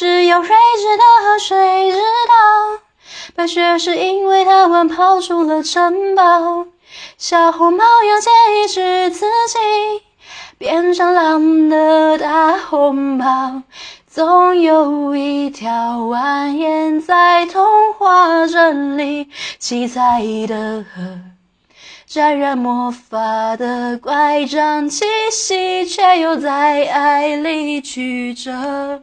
[0.00, 2.80] 只有睿智的河水知道，
[3.36, 6.66] 白雪是因为他们跑出了城堡。
[7.18, 8.30] 小红帽要借
[8.62, 9.58] 一只自己
[10.56, 13.60] 变成狼的大红袍，
[14.06, 19.28] 总有一条蜿蜒在童话镇里
[19.58, 21.02] 七彩的河，
[22.06, 29.02] 沾染魔法的乖张气息，却又在爱里曲折。